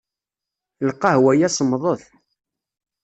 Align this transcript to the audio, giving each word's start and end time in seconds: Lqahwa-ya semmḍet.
Lqahwa-ya 0.89 1.49
semmḍet. 1.49 2.03